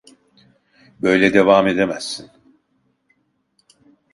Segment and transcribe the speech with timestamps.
[1.01, 2.31] Böyle devam edemezsin.